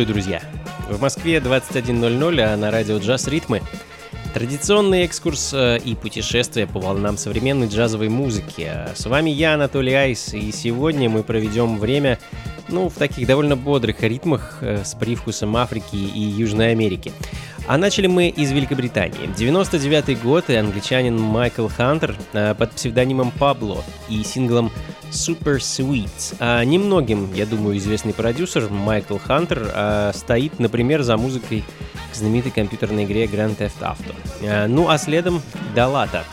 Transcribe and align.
Приветствую, 0.00 0.22
друзья! 0.22 0.40
В 0.88 1.02
Москве 1.02 1.36
21.00, 1.36 2.40
а 2.40 2.56
на 2.56 2.70
радио 2.70 2.96
«Джаз 2.96 3.28
Ритмы» 3.28 3.60
Традиционный 4.32 5.02
экскурс 5.02 5.52
э, 5.52 5.76
и 5.76 5.94
путешествие 5.94 6.66
по 6.66 6.80
волнам 6.80 7.18
современной 7.18 7.66
джазовой 7.68 8.08
музыки. 8.08 8.70
С 8.94 9.04
вами 9.04 9.28
я, 9.28 9.52
Анатолий 9.54 9.92
Айс, 9.92 10.32
и 10.32 10.52
сегодня 10.52 11.10
мы 11.10 11.22
проведем 11.22 11.76
время 11.76 12.18
ну, 12.68 12.88
в 12.88 12.94
таких 12.94 13.26
довольно 13.26 13.56
бодрых 13.56 14.02
ритмах 14.02 14.58
э, 14.62 14.84
с 14.84 14.94
привкусом 14.94 15.54
Африки 15.58 15.96
и 15.96 16.20
Южной 16.20 16.70
Америки. 16.70 17.12
А 17.70 17.78
начали 17.78 18.08
мы 18.08 18.26
из 18.26 18.50
Великобритании. 18.50 19.32
99 19.36 20.20
год 20.22 20.50
и 20.50 20.56
англичанин 20.56 21.16
Майкл 21.16 21.68
Хантер 21.68 22.16
э, 22.32 22.52
под 22.56 22.72
псевдонимом 22.72 23.30
Пабло 23.30 23.84
и 24.08 24.24
синглом 24.24 24.72
Super 25.12 25.58
Sweet. 25.58 26.34
А 26.40 26.64
немногим, 26.64 27.32
я 27.32 27.46
думаю, 27.46 27.76
известный 27.76 28.12
продюсер 28.12 28.68
Майкл 28.70 29.18
Хантер 29.18 29.70
а, 29.72 30.10
стоит, 30.12 30.58
например, 30.58 31.02
за 31.02 31.16
музыкой 31.16 31.62
к 32.12 32.16
знаменитой 32.16 32.50
компьютерной 32.50 33.04
игре 33.04 33.26
Grand 33.26 33.56
Theft 33.56 33.80
Auto. 33.82 34.16
А, 34.42 34.66
ну 34.66 34.88
а 34.88 34.98
следом 34.98 35.40
Далата. 35.72 36.24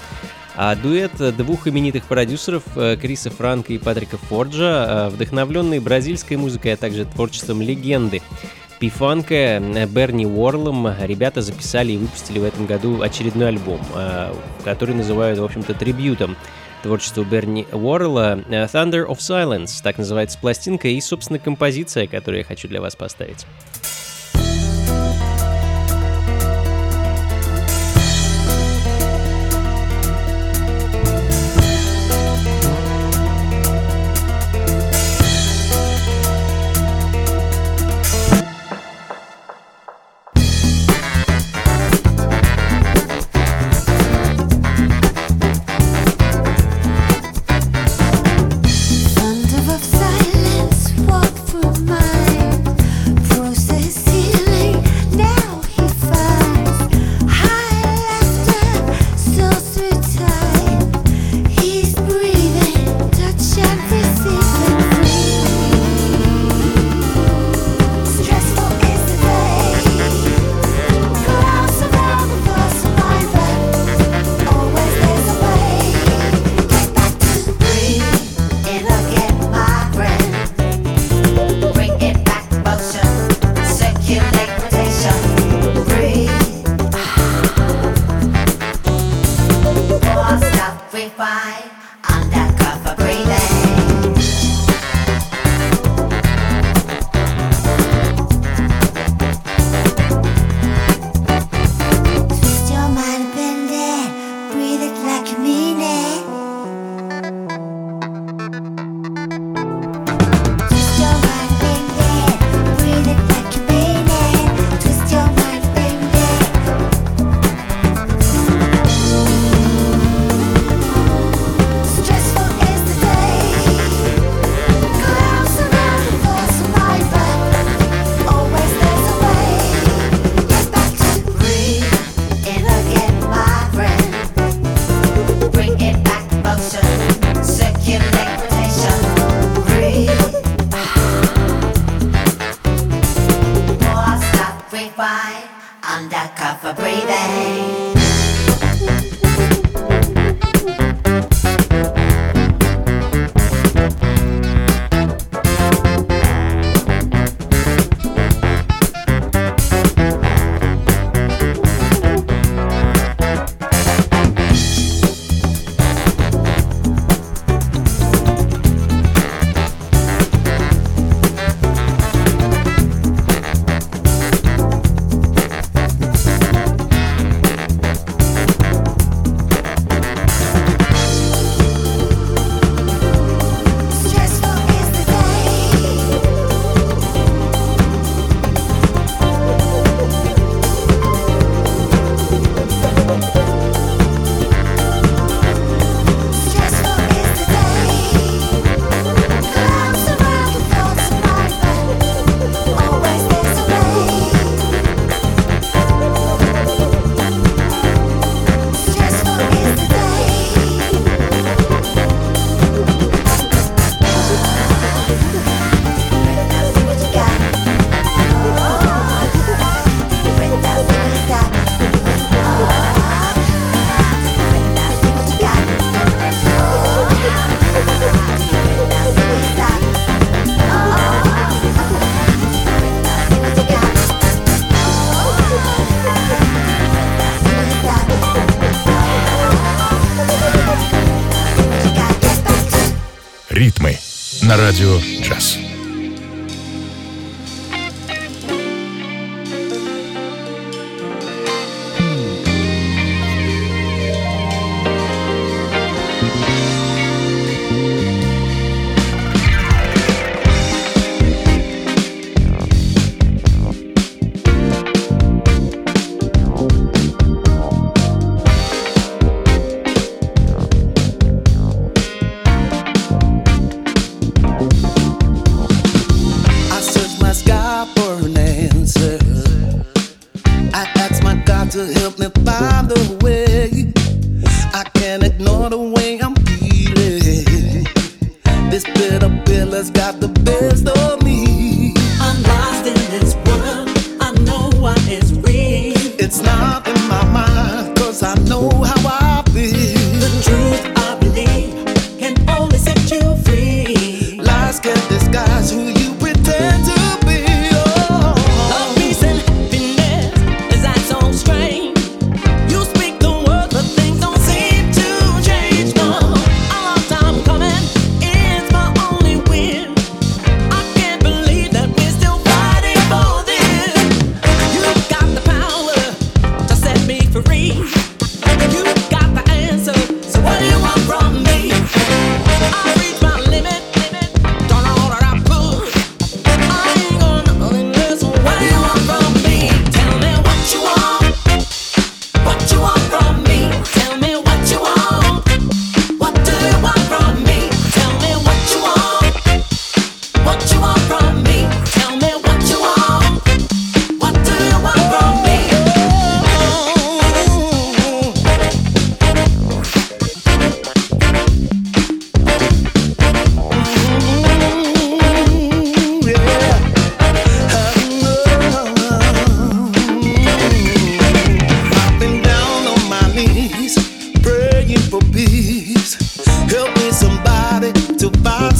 А 0.56 0.76
дуэт 0.76 1.12
двух 1.38 1.68
именитых 1.68 2.06
продюсеров 2.06 2.64
э, 2.76 2.98
Криса 3.00 3.30
Франка 3.30 3.74
и 3.74 3.78
Патрика 3.78 4.18
Форджа, 4.18 5.10
вдохновленный 5.12 5.78
бразильской 5.78 6.36
музыкой, 6.36 6.74
а 6.74 6.78
также 6.78 7.06
творчеством 7.06 7.62
легенды 7.62 8.24
Пифанка, 8.80 9.34
э, 9.34 9.86
Берни 9.88 10.26
Уорлом, 10.26 10.88
ребята 11.00 11.42
записали 11.42 11.94
и 11.94 11.98
выпустили 11.98 12.40
в 12.40 12.44
этом 12.44 12.66
году 12.66 13.02
очередной 13.02 13.50
альбом, 13.50 13.80
который 14.64 14.96
называют, 14.96 15.40
в 15.40 15.44
общем-то, 15.44 15.74
трибютом 15.74 16.38
творчеству 16.84 17.24
Берни 17.24 17.68
Уоррелла 17.72 18.44
э, 18.48 18.66
Thunder 18.66 19.08
of 19.08 19.18
Silence, 19.18 19.82
так 19.82 19.98
называется 19.98 20.38
пластинка 20.40 20.88
и, 20.88 21.00
собственно, 21.02 21.40
композиция, 21.40 22.08
которую 22.08 22.40
я 22.40 22.46
хочу 22.46 22.68
для 22.68 22.82
вас 22.82 22.96
поставить. 22.96 23.46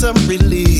some 0.08 0.30
relief. 0.30 0.77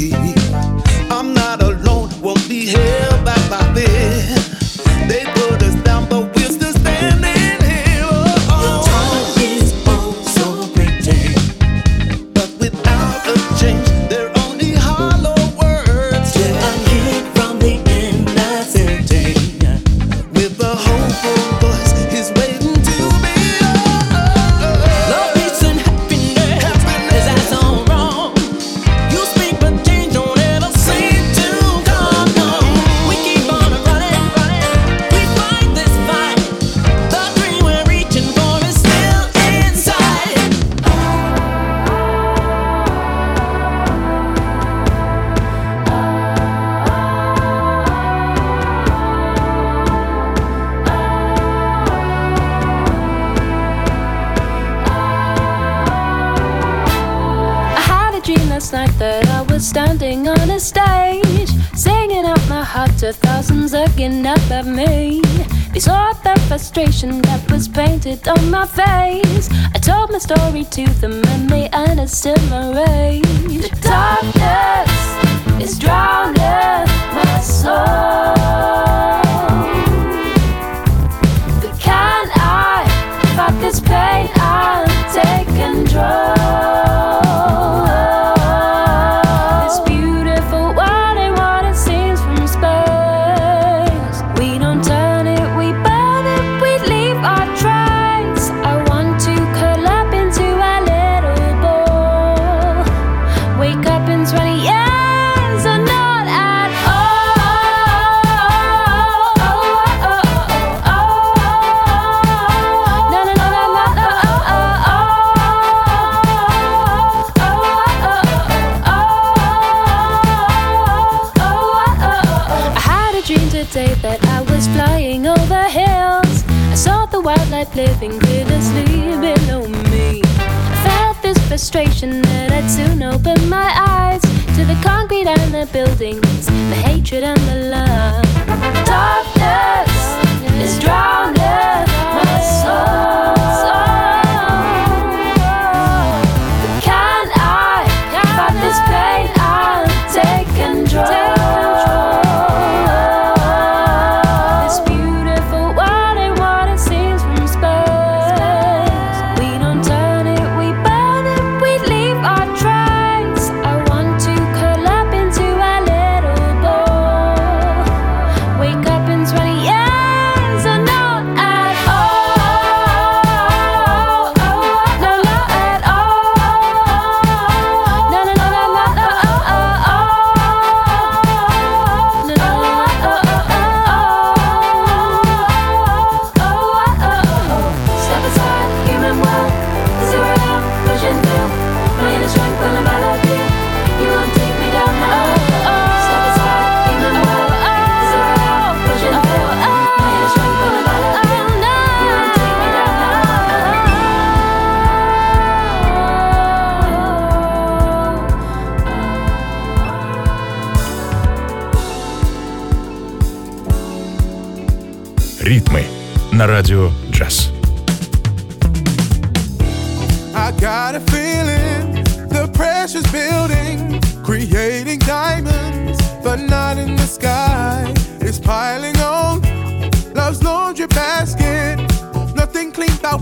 The 135.68 135.74
buildings, 135.74 136.46
the 136.46 136.76
hatred 136.76 137.24
and 137.24 137.40
the 137.40 137.70
love. 137.70 137.87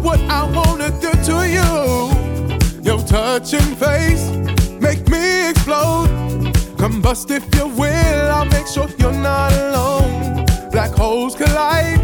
What 0.06 0.20
I 0.30 0.44
wanna 0.58 0.92
do 1.02 1.12
to 1.30 1.38
you. 1.58 1.72
Your 2.84 3.00
touch 3.00 3.56
and 3.56 3.76
face 3.76 4.30
make 4.80 5.02
me 5.10 5.50
explode. 5.50 6.10
Combust 6.78 7.32
if 7.32 7.44
you 7.56 7.68
will, 7.70 8.32
I'll 8.36 8.46
make 8.46 8.68
sure 8.68 8.88
you're 9.00 9.12
not 9.12 9.52
alone. 9.54 10.46
Black 10.72 10.92
holes 10.92 11.34
collide 11.36 11.98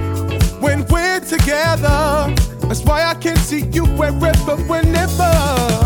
when 0.60 0.84
we're 0.88 1.20
together. 1.20 2.34
That's 2.68 2.84
why 2.84 3.04
I 3.04 3.14
can 3.14 3.38
see 3.38 3.66
you 3.72 3.86
wherever, 3.86 4.56
whenever. 4.72 5.81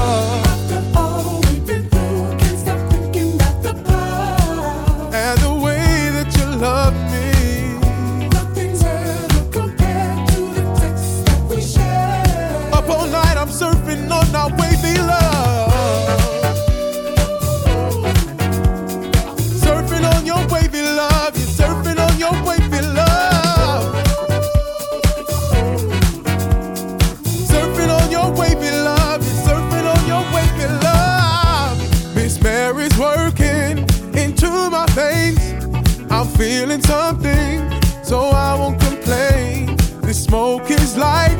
Feeling 36.38 36.82
something, 36.82 37.82
so 38.04 38.20
I 38.30 38.56
won't 38.56 38.80
complain. 38.80 39.76
The 40.02 40.14
smoke 40.14 40.70
is 40.70 40.98
like 40.98 41.38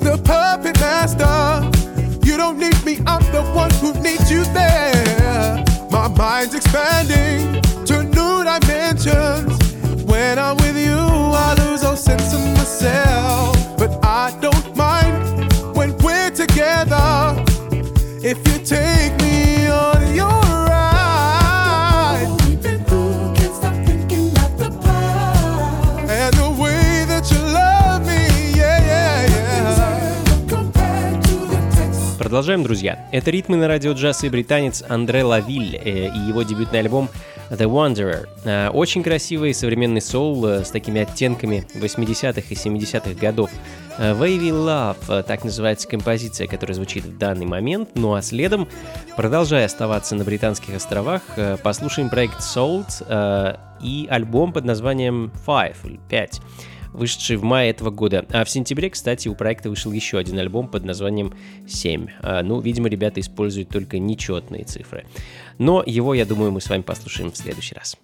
the 0.00 0.20
puppet 0.24 0.78
master. 0.80 1.70
You 2.26 2.36
don't 2.36 2.58
need 2.58 2.82
me, 2.84 2.98
I'm 3.06 3.22
the 3.32 3.42
one 3.54 3.70
who 3.80 3.92
needs 4.00 4.30
you 4.30 4.44
there. 4.52 5.64
My 5.90 6.08
mind's 6.08 6.54
expanding 6.54 7.62
to 7.86 8.02
new 8.02 8.44
dimensions. 8.44 9.56
When 10.04 10.38
I'm 10.38 10.56
with 10.56 10.76
you, 10.76 10.98
I 10.98 11.54
lose 11.58 11.82
all 11.82 11.96
sense 11.96 12.32
of 12.34 12.40
myself. 12.58 13.56
But 13.78 14.04
I 14.04 14.36
don't 14.40 14.76
mind 14.76 15.52
when 15.74 15.96
we're 15.98 16.30
together. 16.30 17.42
If 18.22 18.38
you 18.48 18.58
take 18.64 19.05
Продолжаем, 32.36 32.64
друзья. 32.64 33.08
Это 33.12 33.30
ритмы 33.30 33.56
на 33.56 33.66
радио 33.66 33.92
джаз 33.92 34.22
и 34.22 34.28
британец 34.28 34.84
Андре 34.86 35.24
Лавиль 35.24 35.74
э, 35.74 36.08
и 36.08 36.18
его 36.28 36.42
дебютный 36.42 36.80
альбом 36.80 37.08
The 37.48 37.64
Wanderer. 37.64 38.28
Э, 38.44 38.68
Очень 38.68 39.02
красивый 39.02 39.54
современный 39.54 40.02
соул 40.02 40.44
э, 40.44 40.62
с 40.62 40.68
такими 40.68 41.00
оттенками 41.00 41.66
80-х 41.72 42.42
и 42.50 42.54
70-х 42.54 43.18
годов. 43.18 43.50
Э, 43.96 44.12
Wavy 44.12 44.50
Love, 44.50 45.22
так 45.22 45.44
называется 45.44 45.88
композиция, 45.88 46.46
которая 46.46 46.74
звучит 46.74 47.06
в 47.06 47.16
данный 47.16 47.46
момент. 47.46 47.92
Ну 47.94 48.12
а 48.12 48.20
следом, 48.20 48.68
продолжая 49.16 49.64
оставаться 49.64 50.14
на 50.14 50.22
британских 50.22 50.76
островах, 50.76 51.22
послушаем 51.62 52.10
проект 52.10 52.40
Salt 52.40 53.58
и 53.80 54.06
альбом 54.10 54.52
под 54.52 54.66
названием 54.66 55.32
Five, 55.46 55.76
или 55.84 55.98
5 56.10 56.42
вышедший 56.96 57.36
в 57.36 57.44
мае 57.44 57.70
этого 57.70 57.90
года. 57.90 58.26
А 58.30 58.44
в 58.44 58.50
сентябре, 58.50 58.90
кстати, 58.90 59.28
у 59.28 59.34
проекта 59.34 59.70
вышел 59.70 59.92
еще 59.92 60.18
один 60.18 60.38
альбом 60.38 60.68
под 60.68 60.84
названием 60.84 61.34
7. 61.68 62.08
А, 62.22 62.42
ну, 62.42 62.60
видимо, 62.60 62.88
ребята 62.88 63.20
используют 63.20 63.68
только 63.68 63.98
нечетные 63.98 64.64
цифры. 64.64 65.06
Но 65.58 65.82
его, 65.86 66.14
я 66.14 66.26
думаю, 66.26 66.52
мы 66.52 66.60
с 66.60 66.68
вами 66.68 66.82
послушаем 66.82 67.30
в 67.30 67.36
следующий 67.36 67.74
раз. 67.74 67.96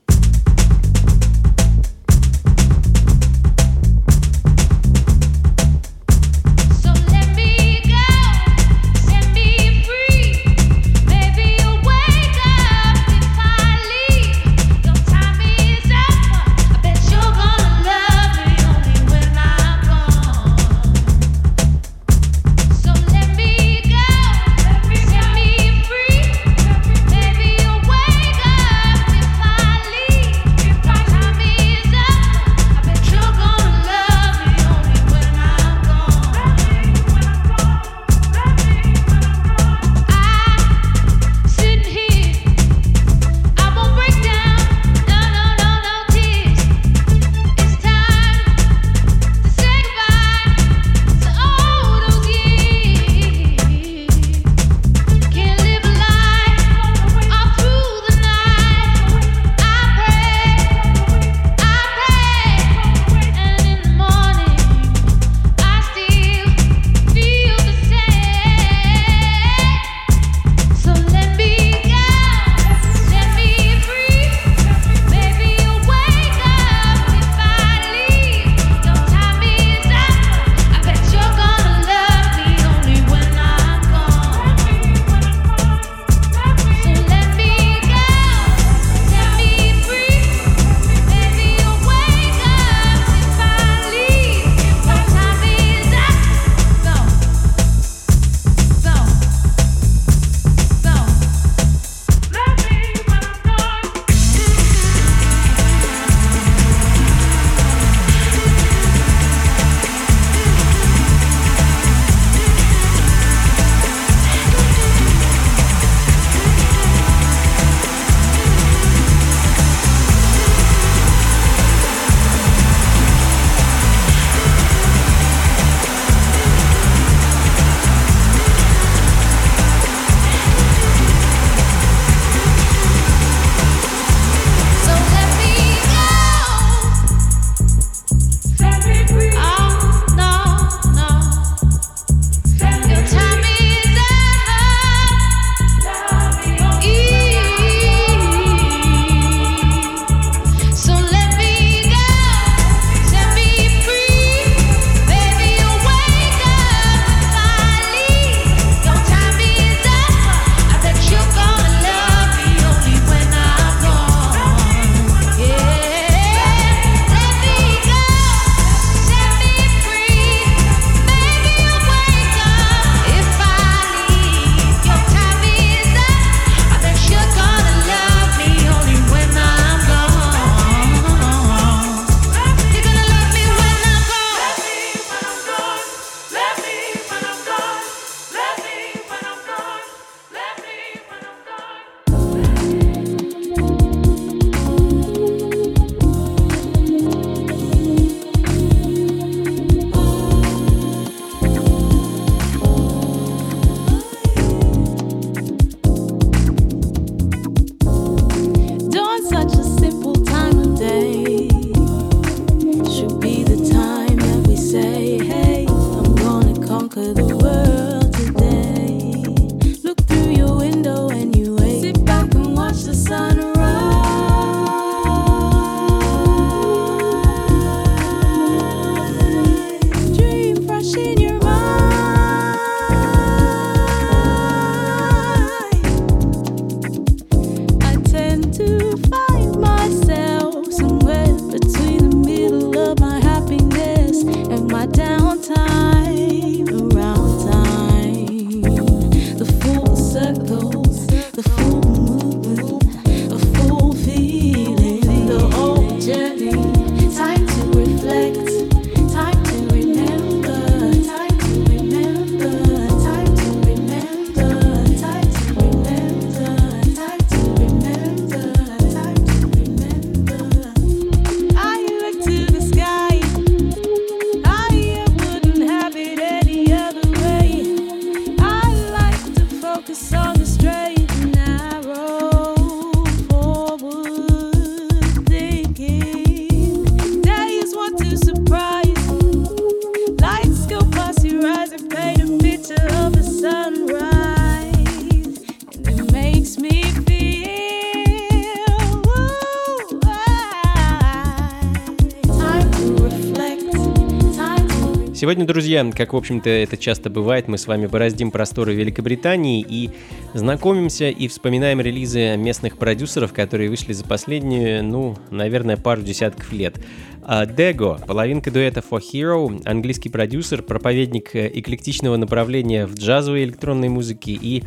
Друзья, 305.53 305.85
как, 305.95 306.15
в 306.15 306.17
общем-то, 306.17 306.49
это 306.49 306.79
часто 306.79 307.11
бывает, 307.11 307.47
мы 307.47 307.59
с 307.59 307.67
вами 307.67 307.87
бороздим 307.87 308.31
просторы 308.31 308.75
Великобритании 308.75 309.63
и 309.69 309.91
знакомимся 310.33 311.11
и 311.11 311.29
вспоминаем 311.29 311.79
релизы 311.79 312.39
местных 312.39 312.79
продюсеров, 312.79 313.35
которые 313.35 313.69
вышли 313.69 313.93
за 313.93 314.03
последние, 314.03 314.81
ну, 314.81 315.15
наверное, 315.31 315.77
пару 315.77 316.01
десятков 316.01 316.51
лет. 316.53 316.81
А, 317.23 317.45
Дего, 317.45 317.99
половинка 318.07 318.51
дуэта 318.51 318.81
For 318.81 319.03
Hero, 319.03 319.61
английский 319.67 320.09
продюсер, 320.09 320.63
проповедник 320.63 321.37
э, 321.37 321.51
эклектичного 321.53 322.17
направления 322.17 322.87
в 322.87 322.95
джазовой 322.95 323.45
электронной 323.45 323.91
музыке 323.91 324.33
и 324.33 324.65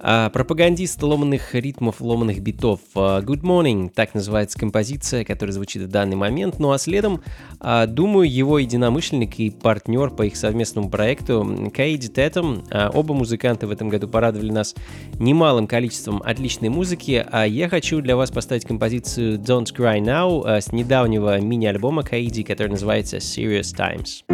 пропагандист 0.00 1.02
ломаных 1.02 1.54
ритмов, 1.54 2.00
ломаных 2.00 2.40
битов. 2.40 2.80
А, 2.94 3.20
Good 3.20 3.42
Morning, 3.42 3.90
так 3.94 4.14
называется 4.14 4.58
композиция, 4.58 5.24
которая 5.24 5.52
звучит 5.52 5.82
в 5.82 5.88
данный 5.88 6.16
момент. 6.16 6.58
Ну 6.58 6.72
а 6.72 6.78
следом, 6.78 7.22
а, 7.60 7.86
думаю, 7.86 8.32
его 8.32 8.58
единомышленник 8.58 9.38
и 9.38 9.50
партнер 9.50 10.10
по 10.10 10.22
их 10.22 10.36
совместному 10.36 10.90
проекту 10.90 11.70
Кейди 11.74 12.08
Тетом. 12.08 12.64
А, 12.70 12.90
Оба 12.90 13.14
музыканта 13.14 13.66
в 13.66 13.70
этом 13.70 13.88
году 13.88 14.08
порадовали 14.08 14.50
нас 14.50 14.74
немалым 15.18 15.66
количеством 15.66 16.22
отличной 16.24 16.68
музыки. 16.68 17.24
А 17.30 17.44
я 17.44 17.68
хочу 17.68 18.00
для 18.00 18.16
вас 18.16 18.30
поставить 18.30 18.64
композицию 18.64 19.38
Don't 19.38 19.66
Cry 19.76 20.00
Now 20.00 20.42
а, 20.44 20.60
с 20.60 20.72
недавнего 20.72 21.38
мини-альбома 21.40 22.04
Кейди, 22.04 22.42
который 22.42 22.68
называется 22.68 23.18
Serious 23.18 23.74
Times. 23.74 24.24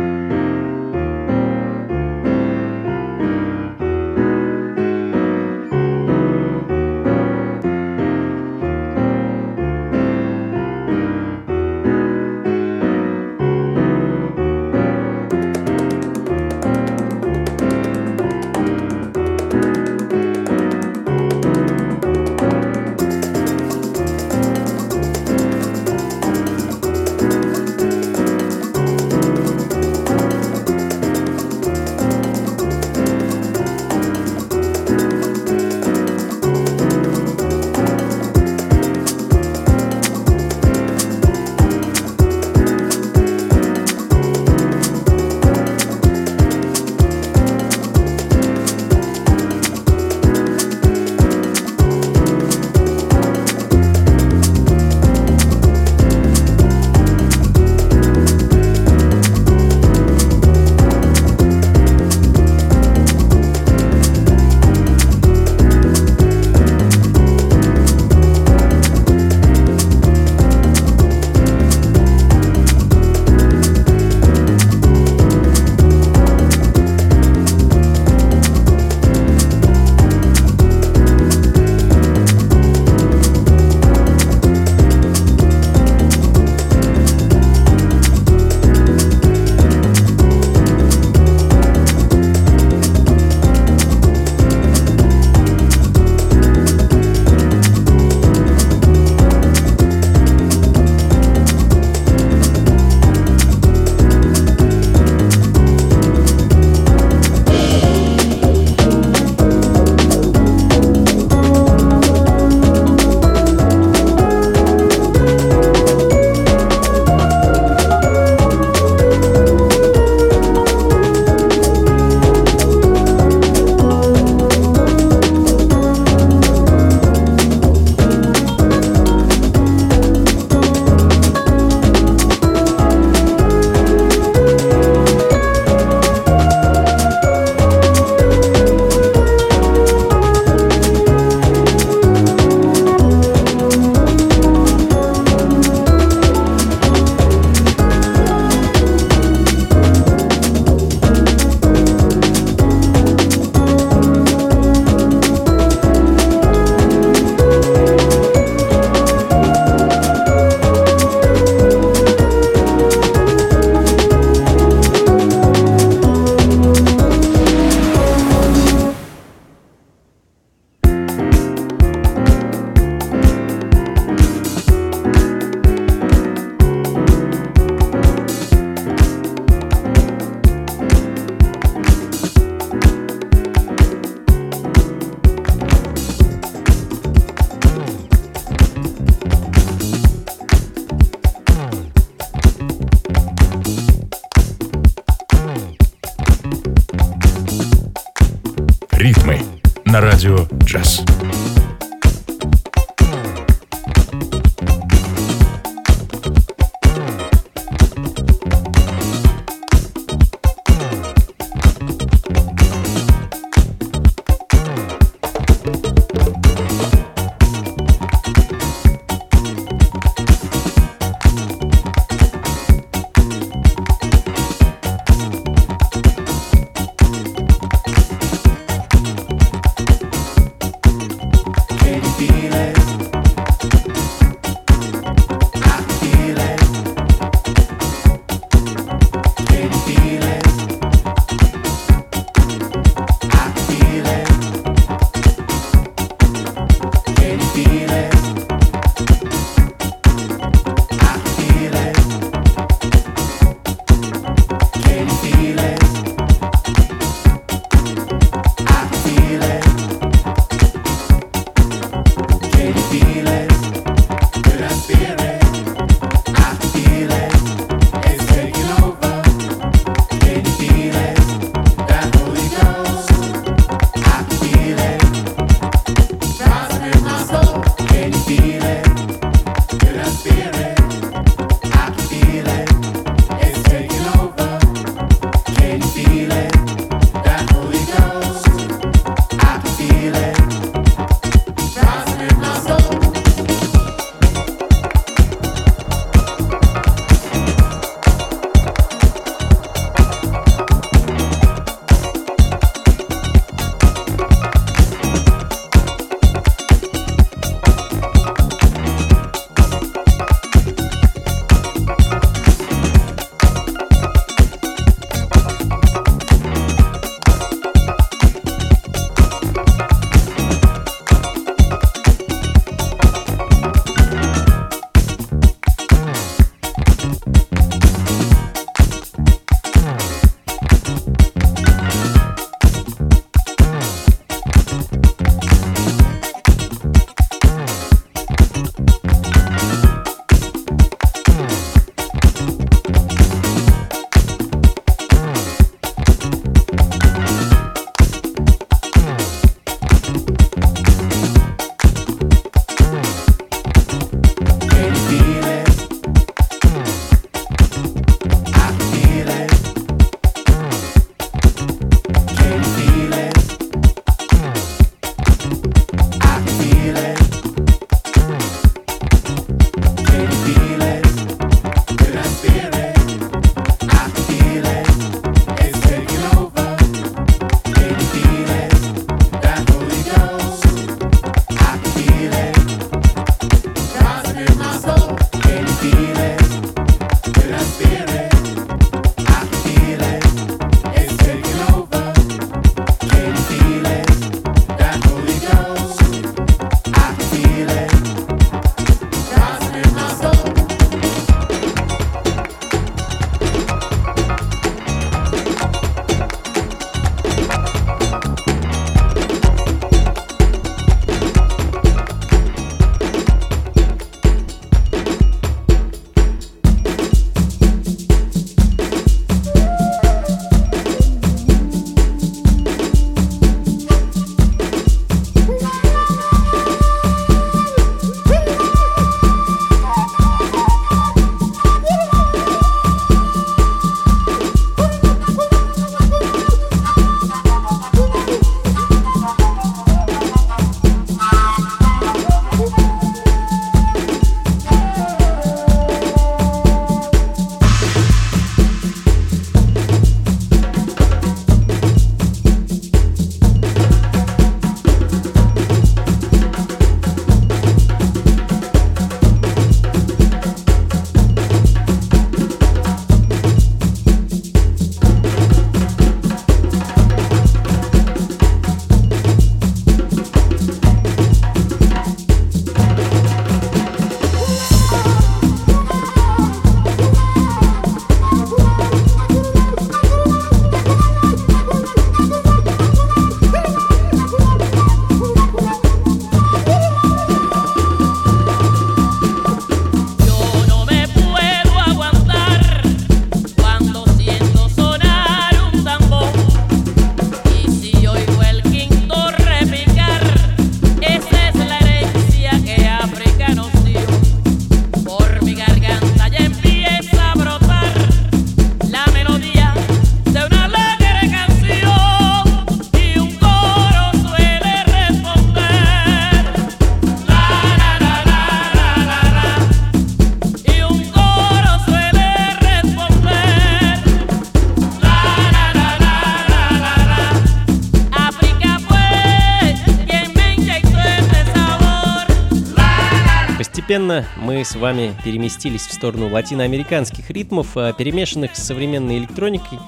Постепенно 534.06 534.24
мы 534.36 534.64
с 534.64 534.76
вами 534.76 535.12
переместились 535.24 535.84
в 535.84 535.92
сторону 535.92 536.28
латиноамериканских 536.28 537.28
ритмов, 537.30 537.76
а, 537.76 537.92
перемешанных 537.92 538.54
с 538.54 538.62
современной 538.62 539.18
электроникой. 539.18 539.80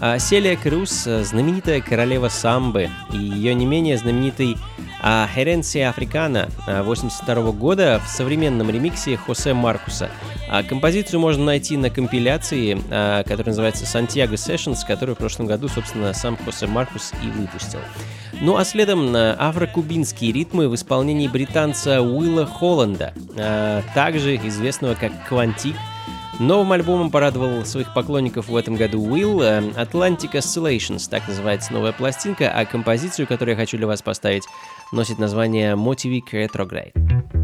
А 0.00 0.20
Селия 0.20 0.56
Круз, 0.56 1.08
а, 1.08 1.24
знаменитая 1.24 1.80
королева 1.80 2.28
самбы, 2.28 2.88
и 3.12 3.16
ее 3.16 3.52
не 3.54 3.66
менее 3.66 3.98
знаменитый 3.98 4.56
Херенция 5.34 5.90
Африкана 5.90 6.48
82 6.66 7.52
года 7.52 8.00
в 8.02 8.08
современном 8.08 8.70
ремиксе 8.70 9.18
Хосе 9.18 9.52
Маркуса. 9.52 10.08
А 10.56 10.62
Композицию 10.62 11.18
можно 11.18 11.44
найти 11.46 11.76
на 11.76 11.90
компиляции, 11.90 12.80
а, 12.88 13.24
которая 13.24 13.46
называется 13.46 13.86
Santiago 13.86 14.34
Sessions, 14.34 14.86
которую 14.86 15.16
в 15.16 15.18
прошлом 15.18 15.46
году, 15.46 15.66
собственно, 15.66 16.14
сам 16.14 16.36
Хосе 16.36 16.68
Маркус 16.68 17.12
и 17.24 17.26
выпустил. 17.26 17.80
Ну 18.40 18.56
а 18.56 18.64
следом 18.64 19.10
на 19.10 19.34
афрокубинские 19.34 20.30
ритмы 20.30 20.68
в 20.68 20.76
исполнении 20.76 21.26
британца 21.26 22.02
Уилла 22.02 22.46
Холланда, 22.46 23.14
а, 23.36 23.82
также 23.96 24.36
известного 24.36 24.94
как 24.94 25.10
Квантик. 25.26 25.74
Новым 26.38 26.70
альбомом 26.70 27.10
порадовал 27.10 27.64
своих 27.64 27.92
поклонников 27.92 28.46
в 28.46 28.54
этом 28.54 28.76
году 28.76 29.02
Уилл 29.02 29.42
Atlantic 29.42 30.34
Oscillations, 30.34 31.10
так 31.10 31.26
называется 31.26 31.72
новая 31.72 31.90
пластинка, 31.90 32.48
а 32.48 32.64
композицию, 32.64 33.26
которую 33.26 33.56
я 33.56 33.60
хочу 33.60 33.76
для 33.76 33.88
вас 33.88 34.02
поставить, 34.02 34.44
носит 34.92 35.18
название 35.18 35.74
Motivic 35.74 36.30
Retrograde. 36.32 37.43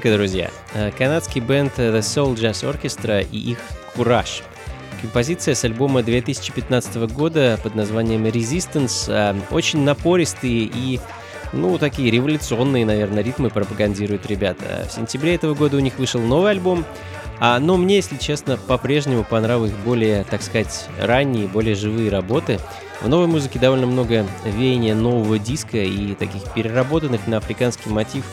Африка, 0.00 0.16
друзья. 0.16 0.50
Э, 0.72 0.90
Канадский 0.96 1.42
бенд 1.42 1.78
The 1.78 1.98
Soul 1.98 2.34
Jazz 2.34 2.64
Orchestra 2.64 3.22
и 3.30 3.36
их 3.36 3.58
«Кураж». 3.94 4.42
Композиция 5.02 5.54
с 5.54 5.62
альбома 5.62 6.02
2015 6.02 7.12
года 7.12 7.60
под 7.62 7.74
названием 7.74 8.24
Resistance 8.24 9.12
э, 9.12 9.38
очень 9.50 9.80
напористые 9.80 10.70
и 10.72 11.00
ну, 11.52 11.76
такие 11.76 12.10
революционные, 12.10 12.86
наверное, 12.86 13.22
ритмы 13.22 13.50
пропагандируют 13.50 14.24
ребята. 14.26 14.86
В 14.88 14.92
сентябре 14.94 15.34
этого 15.34 15.52
года 15.52 15.76
у 15.76 15.80
них 15.80 15.98
вышел 15.98 16.22
новый 16.22 16.52
альбом, 16.52 16.86
а, 17.38 17.58
но 17.58 17.76
мне, 17.76 17.96
если 17.96 18.16
честно, 18.16 18.56
по-прежнему 18.56 19.22
понравились 19.22 19.74
более, 19.84 20.24
так 20.24 20.40
сказать, 20.40 20.88
ранние, 20.98 21.46
более 21.46 21.74
живые 21.74 22.10
работы. 22.10 22.58
В 23.02 23.08
новой 23.08 23.26
музыке 23.26 23.58
довольно 23.58 23.86
много 23.86 24.26
веяния 24.46 24.94
нового 24.94 25.38
диска 25.38 25.76
и 25.76 26.14
таких 26.14 26.54
переработанных 26.54 27.26
на 27.26 27.36
африканский 27.36 27.90
мотив 27.90 28.24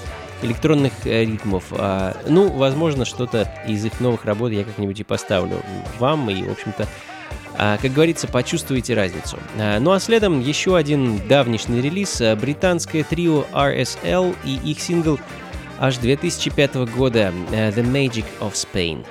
электронных 0.42 0.94
э, 1.06 1.26
ритмов. 1.26 1.66
А, 1.72 2.16
ну, 2.28 2.50
возможно, 2.50 3.06
что-то 3.06 3.52
из 3.68 3.86
их 3.86 4.00
новых 4.00 4.26
работ 4.26 4.52
я 4.52 4.64
как-нибудь 4.64 5.00
и 5.00 5.04
поставлю 5.04 5.62
вам, 6.00 6.30
и, 6.30 6.44
в 6.44 6.52
общем-то, 6.52 6.88
а, 7.58 7.78
как 7.82 7.92
говорится, 7.92 8.28
почувствуйте 8.28 8.94
разницу. 8.94 9.40
А, 9.58 9.80
ну 9.80 9.92
а 9.92 10.00
следом 10.00 10.40
еще 10.42 10.78
один 10.78 11.20
давнишний 11.28 11.82
релиз, 11.82 12.22
а, 12.22 12.36
британское 12.36 13.04
трио 13.04 13.46
RSL 13.52 14.36
и 14.46 14.72
их 14.72 14.80
сингл 14.80 15.20
аж 15.80 15.98
2005 15.98 16.76
года 16.96 17.34
э, 17.52 17.72
The 17.72 17.84
Magic 17.84 18.26
of 18.40 18.54
Spain. 18.54 19.06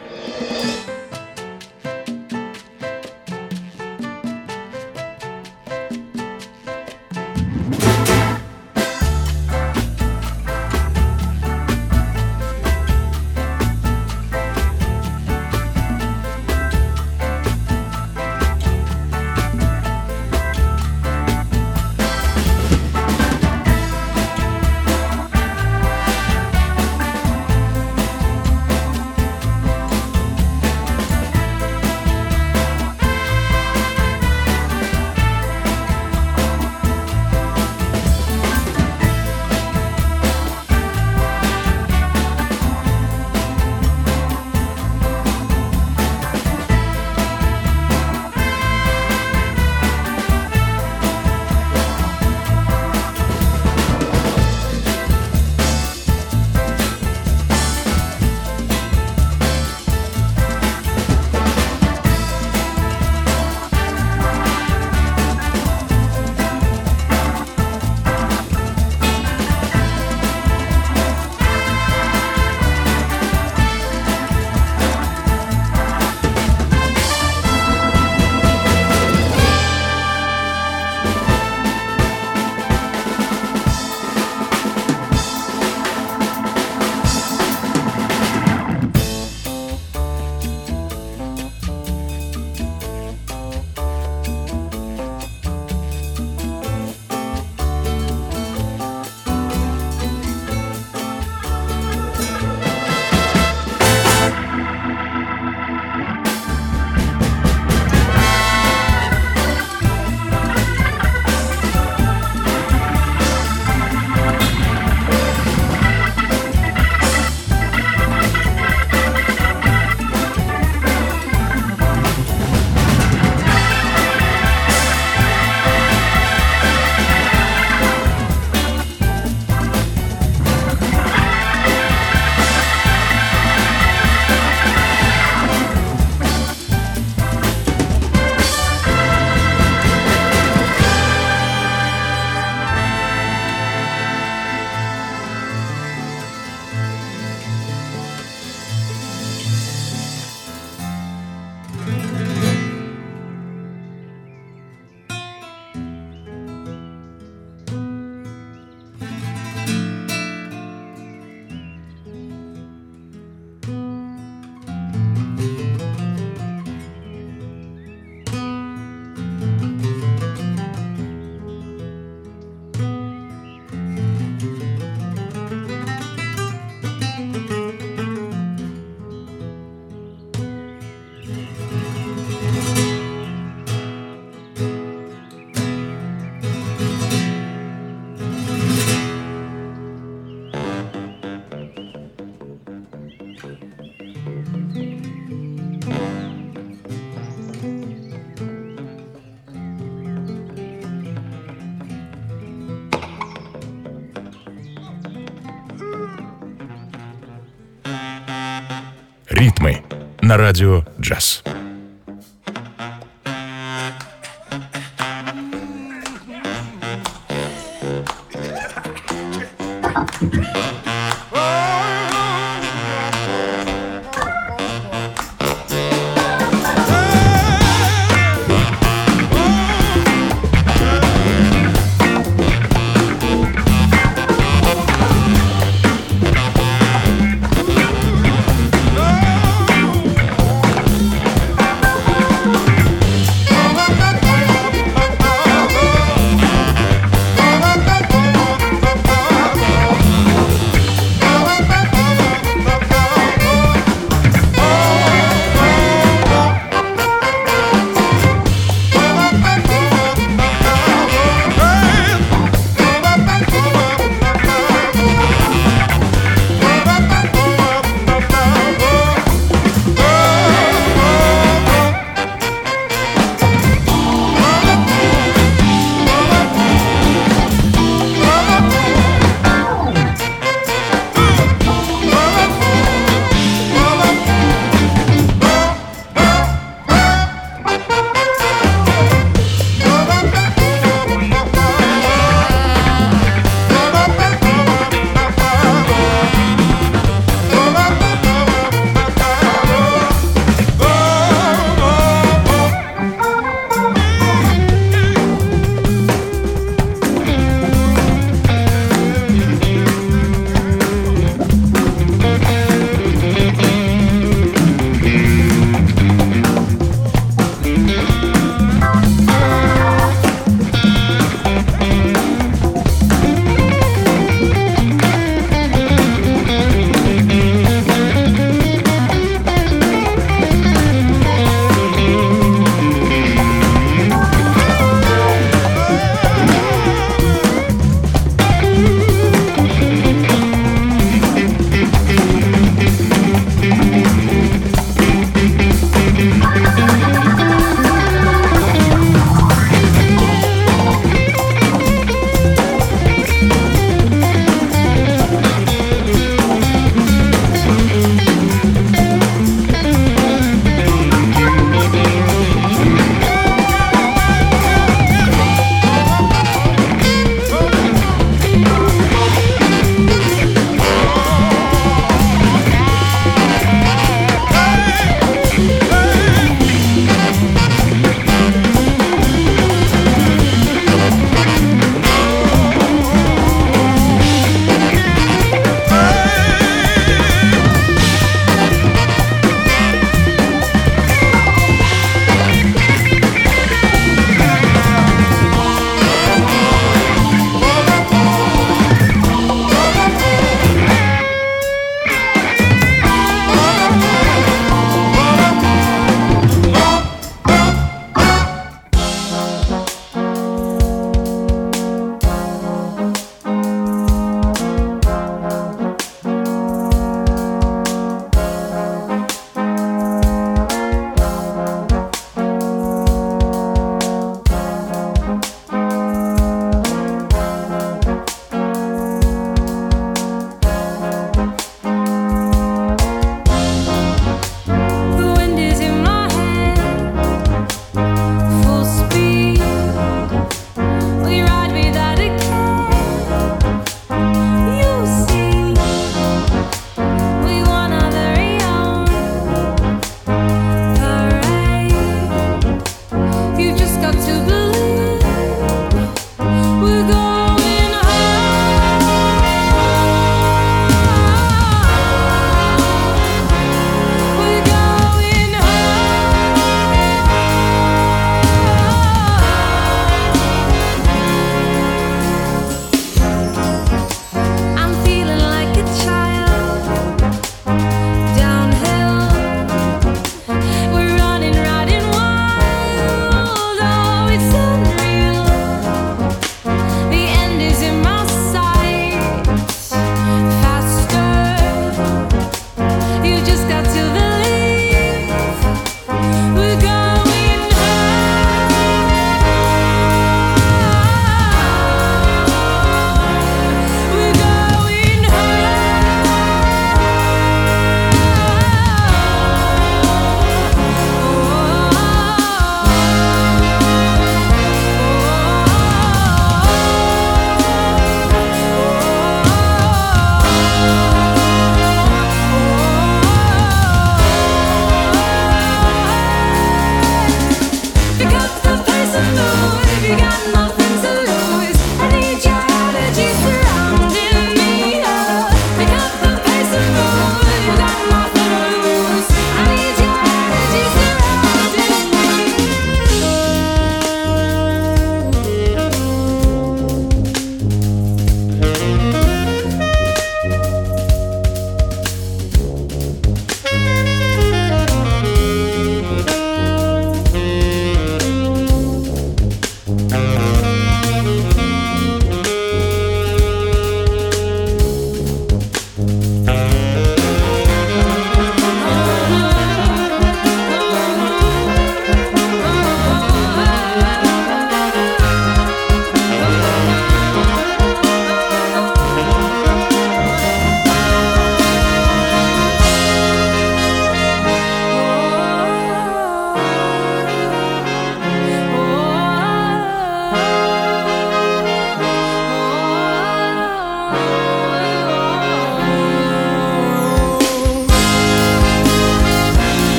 На 210.27 210.37
радио 210.37 210.83
джаз. 211.01 211.45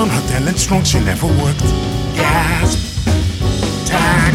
Fun, 0.00 0.08
her 0.08 0.28
talent 0.28 0.58
strong, 0.58 0.82
she 0.82 0.98
never 1.00 1.26
worked. 1.26 1.60
Gasp, 2.16 2.78
tag. 3.84 4.34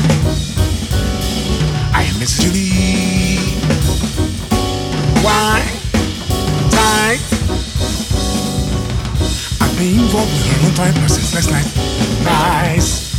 I 1.92 2.04
am 2.04 2.20
Miss 2.20 2.38
Julie. 2.38 3.40
Why? 5.26 5.66
Tight. 6.70 7.20
I've 9.60 9.76
been 9.80 10.02
involved 10.02 10.32
with 10.34 10.46
her 10.52 10.68
on 10.68 10.74
time 10.76 11.10
since 11.10 11.34
last 11.34 11.50
night. 11.50 11.70
Nice. 12.24 13.10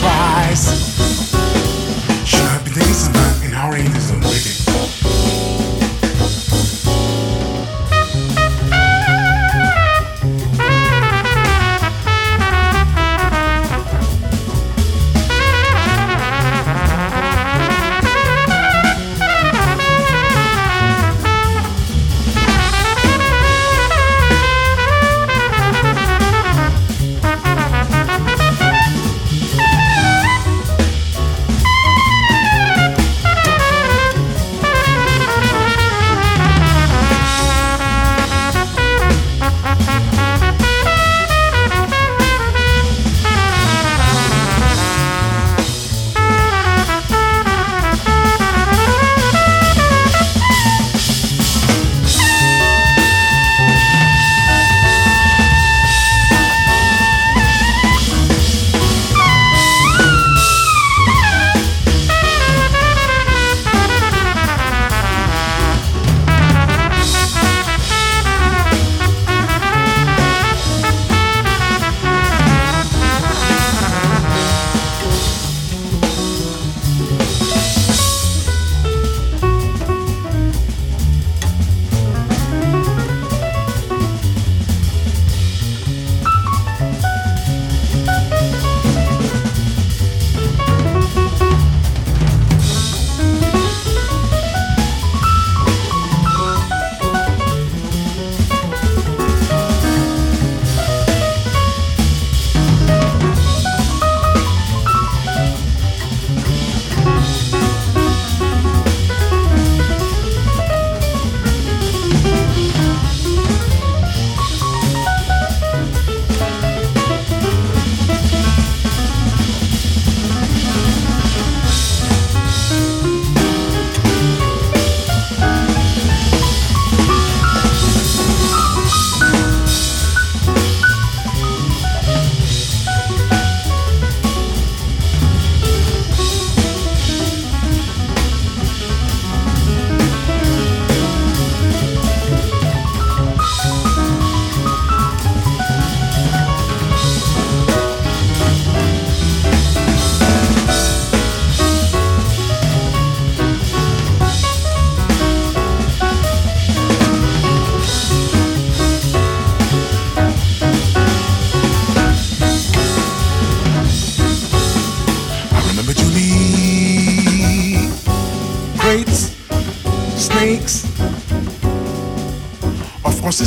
Twice. 0.00 0.91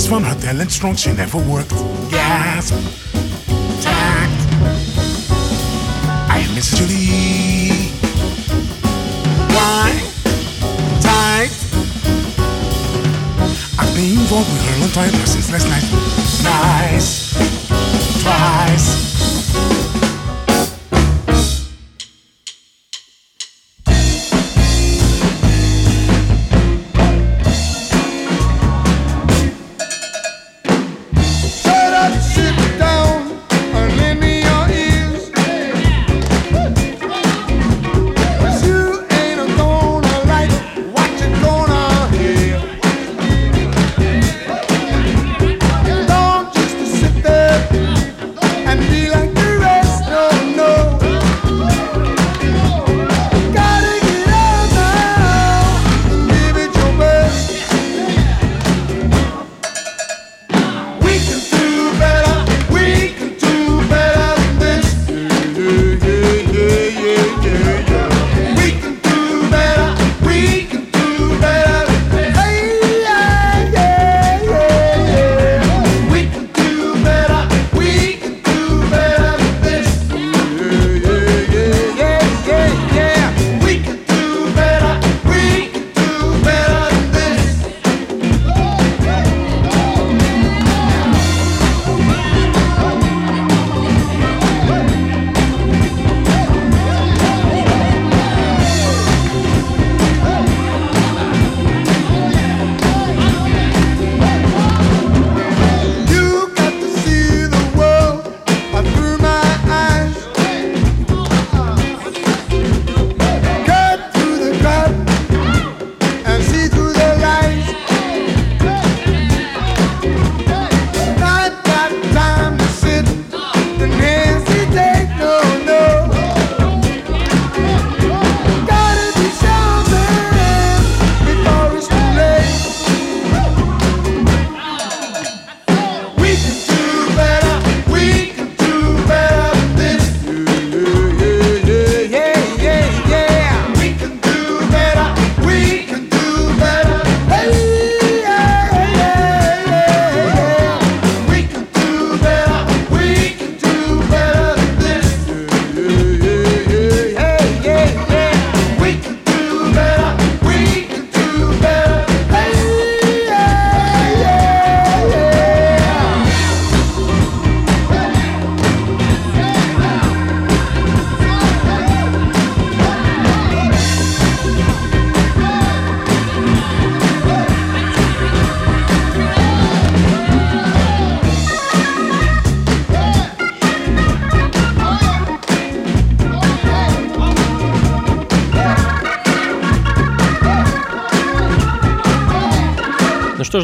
Fun, 0.10 0.24
her 0.24 0.36
talent 0.40 0.72
strong, 0.72 0.96
she 0.96 1.12
never 1.14 1.40
worked. 1.40 1.72
Gasp, 2.12 2.76
tact. 3.82 4.40
I 6.30 6.46
am 6.48 6.54
Miss 6.54 6.78
Julie. 6.78 7.90
Why? 9.50 9.90
Tight. 11.02 11.50
I've 13.80 13.96
been 13.96 14.12
involved 14.12 14.52
with 14.54 14.62
her 14.70 14.80
long 14.80 14.92
time 14.92 15.12
since 15.26 15.52
last 15.52 15.68
night. 15.70 16.05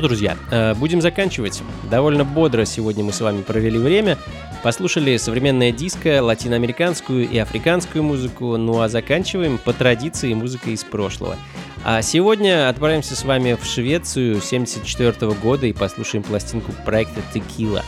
Ж, 0.02 0.04
друзья, 0.04 0.38
э, 0.50 0.74
будем 0.74 1.02
заканчивать. 1.02 1.62
Довольно 1.90 2.26
бодро 2.26 2.66
сегодня 2.66 3.04
мы 3.04 3.14
с 3.14 3.22
вами 3.22 3.42
провели 3.42 3.78
время. 3.78 4.18
Послушали 4.64 5.18
современное 5.18 5.72
диско, 5.72 6.22
латиноамериканскую 6.22 7.30
и 7.30 7.38
африканскую 7.38 8.04
музыку, 8.04 8.58
ну 8.58 8.82
а 8.82 8.90
заканчиваем 8.90 9.58
по 9.58 9.74
традиции 9.74 10.34
музыкой 10.34 10.74
из 10.74 10.84
прошлого. 10.84 11.36
А 11.84 12.02
сегодня 12.02 12.70
отправимся 12.70 13.16
с 13.16 13.24
вами 13.24 13.58
в 13.60 13.66
Швецию 13.66 14.42
74 14.42 15.32
года 15.34 15.66
и 15.66 15.74
послушаем 15.74 16.24
пластинку 16.24 16.72
проекта 16.86 17.22
Tequila. 17.34 17.84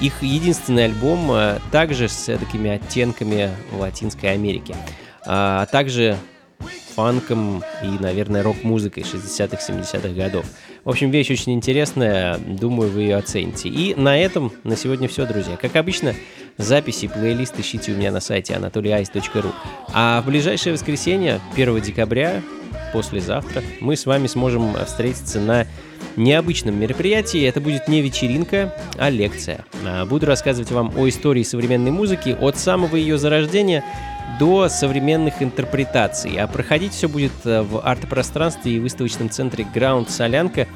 Их 0.00 0.22
единственный 0.22 0.86
альбом 0.86 1.30
а, 1.30 1.58
также 1.70 2.08
с 2.08 2.36
такими 2.36 2.70
оттенками 2.70 3.50
Латинской 3.72 4.32
Америки, 4.32 4.74
а 5.24 5.66
также 5.66 6.16
фанком 6.94 7.64
и, 7.82 7.86
наверное, 8.00 8.42
рок-музыкой 8.42 9.02
60-х, 9.02 9.58
70-х 9.72 10.08
годов. 10.08 10.46
В 10.84 10.90
общем, 10.90 11.10
вещь 11.10 11.30
очень 11.30 11.52
интересная, 11.52 12.38
думаю, 12.38 12.90
вы 12.90 13.02
ее 13.02 13.16
оцените. 13.16 13.68
И 13.68 13.94
на 13.94 14.18
этом 14.18 14.52
на 14.64 14.76
сегодня 14.76 15.06
все, 15.06 15.26
друзья. 15.26 15.56
Как 15.56 15.76
обычно, 15.76 16.14
записи, 16.56 17.06
плейлист 17.06 17.58
ищите 17.60 17.92
у 17.92 17.96
меня 17.96 18.10
на 18.10 18.18
сайте 18.18 18.54
anatolyice.ru. 18.54 19.52
А 19.92 20.20
в 20.22 20.26
ближайшее 20.26 20.72
воскресенье, 20.72 21.40
1 21.54 21.80
декабря, 21.82 22.42
послезавтра, 22.92 23.62
мы 23.80 23.96
с 23.96 24.06
вами 24.06 24.26
сможем 24.26 24.74
встретиться 24.84 25.38
на 25.38 25.68
необычном 26.16 26.78
мероприятии. 26.78 27.42
Это 27.46 27.60
будет 27.60 27.86
не 27.86 28.02
вечеринка, 28.02 28.74
а 28.98 29.08
лекция. 29.08 29.64
А, 29.86 30.04
Буду 30.04 30.26
рассказывать 30.26 30.72
вам 30.72 30.92
о 30.96 31.08
истории 31.08 31.44
современной 31.44 31.92
музыки 31.92 32.36
от 32.38 32.58
самого 32.58 32.96
ее 32.96 33.18
зарождения 33.18 33.84
до 34.38 34.68
современных 34.68 35.42
интерпретаций. 35.42 36.36
А 36.36 36.46
проходить 36.46 36.92
все 36.92 37.08
будет 37.08 37.32
э, 37.44 37.62
в 37.62 37.80
арт-пространстве 37.86 38.72
и 38.72 38.78
выставочном 38.78 39.30
центре 39.30 39.66
Ground 39.74 40.10
Солянка, 40.10 40.66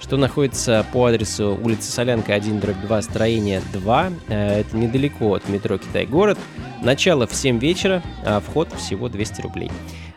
что 0.00 0.16
находится 0.16 0.84
по 0.92 1.06
адресу 1.06 1.58
улица 1.62 1.90
Солянка 1.92 2.34
1, 2.34 2.60
дробь 2.60 2.80
2, 2.80 3.02
строение 3.02 3.62
2. 3.72 4.10
Э, 4.28 4.60
Это 4.60 4.76
недалеко 4.76 5.34
от 5.34 5.48
метро 5.48 5.78
Китай-город. 5.78 6.38
Начало 6.82 7.26
в 7.26 7.34
7 7.34 7.58
вечера, 7.58 8.02
а 8.24 8.40
вход 8.40 8.72
всего 8.72 9.08
200 9.08 9.40
рублей. 9.42 9.70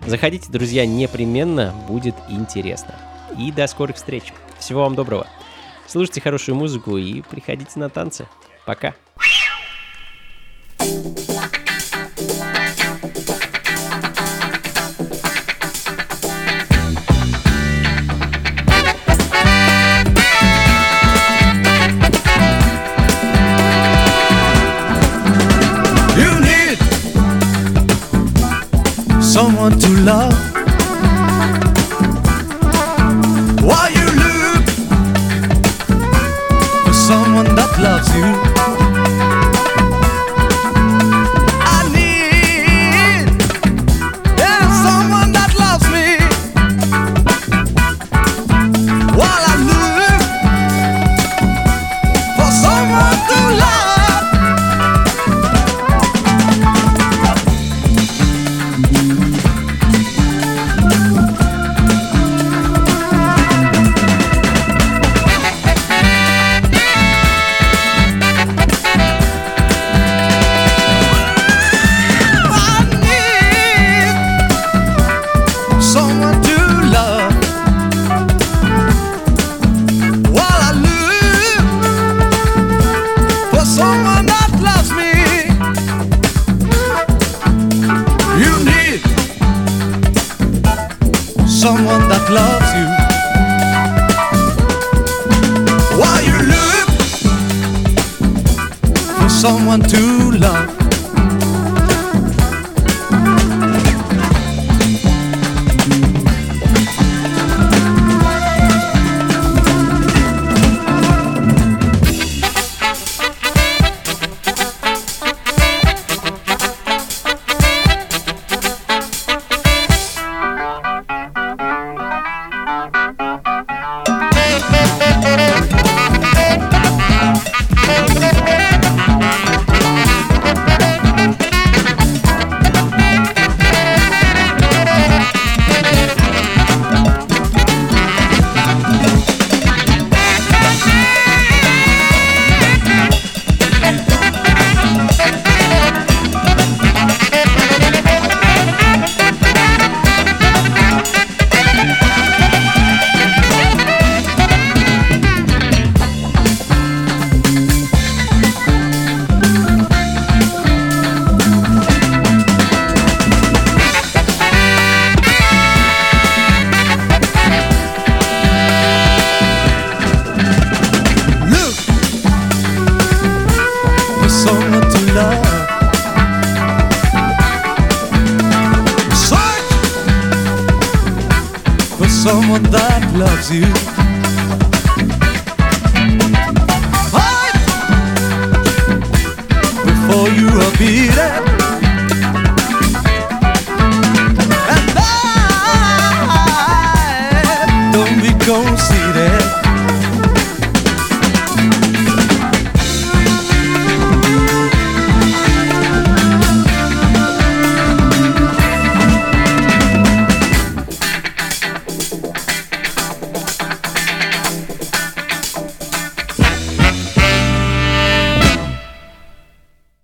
Заходите, 0.08 0.52
друзья, 0.52 0.86
непременно, 0.86 1.74
будет 1.88 2.16
интересно. 2.30 2.96
И 3.38 3.52
до 3.52 3.68
скорых 3.68 3.96
встреч. 3.98 4.34
Всего 4.60 4.82
вам 4.82 4.96
доброго. 4.96 5.28
Слушайте 5.88 6.22
хорошую 6.22 6.56
музыку 6.56 6.98
и 6.98 7.22
приходите 7.22 7.80
на 7.80 7.90
танцы. 7.90 8.28
Пока. 8.66 8.96